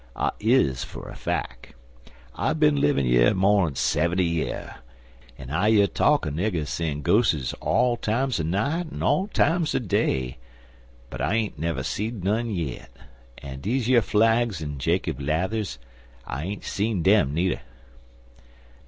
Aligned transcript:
I 0.15 0.31
is, 0.39 0.83
fer 0.83 1.01
a 1.07 1.15
fack. 1.15 1.75
I 2.33 2.53
bin 2.53 2.77
livin' 2.81 3.05
yer 3.05 3.35
more'n 3.35 3.75
seventy 3.75 4.25
year, 4.25 4.77
an' 5.37 5.51
I 5.51 5.67
year 5.67 5.85
talk 5.85 6.25
er 6.25 6.31
niggers 6.31 6.69
seein' 6.69 7.03
ghos'es 7.03 7.53
all 7.61 7.97
times 7.97 8.39
er 8.39 8.43
night 8.43 8.87
an' 8.91 9.03
all 9.03 9.27
times 9.27 9.75
er 9.75 9.79
day, 9.79 10.39
but 11.11 11.21
I 11.21 11.35
ain't 11.35 11.59
never 11.59 11.83
seed 11.83 12.23
none 12.23 12.49
yit; 12.49 12.89
an' 13.43 13.61
deze 13.61 13.87
yer 13.89 14.01
flags 14.01 14.59
an' 14.59 14.79
Jacob's 14.79 15.21
lathers, 15.21 15.77
I 16.25 16.45
ain't 16.45 16.63
seed 16.63 17.03
dem, 17.03 17.35
nudder." 17.35 17.61